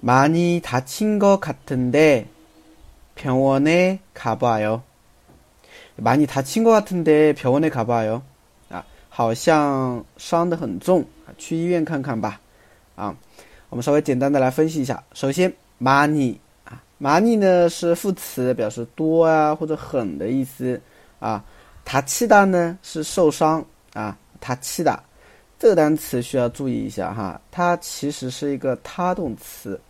[0.00, 2.26] 많이 다친 것 같은데
[3.14, 4.82] 병원에 가봐요.
[5.96, 8.22] 많이 다친 것 같은데 병원에 가봐요.
[8.70, 12.40] 아, 好像伤得很重啊，去医院看看吧。
[12.96, 13.14] 啊，
[13.70, 15.02] 我们稍微简单的来分析一下。
[15.12, 20.80] 首先 많이 啊 많이 呢是副词，表示多啊或者狠的意思
[21.20, 21.42] 啊。
[21.84, 24.98] 다치다는是受伤啊，다치다
[25.58, 29.80] 这个单词需要注意一下哈，它其实是一个他动词。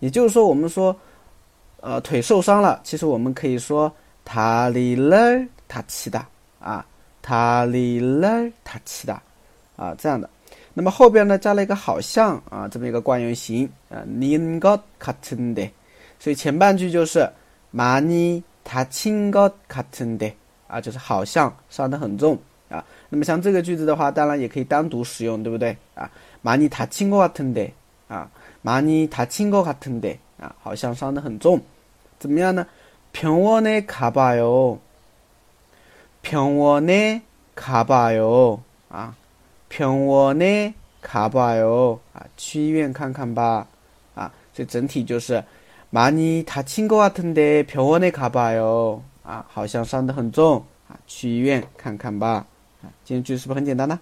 [0.00, 0.94] 也就是说我们说
[1.80, 3.92] 呃腿受伤了，其实我们可以说
[4.24, 6.26] 塔里勒塔奇达
[6.60, 6.84] 啊，
[7.22, 9.22] 塔里勒塔奇达
[9.76, 10.28] 啊，这样的。
[10.74, 15.68] 那么后边呢加了一个好像啊，这么一个惯用型啊，您个卡特呢。
[16.20, 17.28] 所以前半句就是
[17.74, 20.32] money 塔青哥卡特呢，
[20.68, 22.84] 啊，就是好像伤得很重啊。
[23.08, 25.76] 那么像这个句子的话，当然也可以单独使用，对不对？
[25.94, 26.08] 啊
[26.44, 27.66] ，money 塔青哥卡特呢。
[28.07, 28.29] 啊。
[28.65, 31.59] 많이다친것같은 데， 啊，好像伤得很重，
[32.17, 32.65] 怎么样呢？
[33.11, 34.79] 병원에가봐 요，
[36.21, 39.13] 병원에가봐 요， 啊，
[39.67, 43.67] 병원에가봐 요， 啊，去医院看看吧，
[44.15, 45.43] 啊，这整体就是
[45.91, 52.45] 많이다친것같은 데， 병원에가봐 요， 啊，好像伤得很重，啊，去医院看看吧，
[52.81, 53.99] 啊，今天句是不是很简单呢？